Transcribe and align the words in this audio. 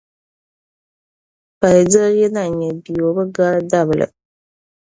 falidira 1.59 2.07
yi 2.17 2.25
na 2.33 2.43
nyɛ 2.57 2.67
bia 2.83 3.03
o 3.09 3.11
bi 3.15 3.23
gari 3.35 3.59
dabili. 3.71 4.07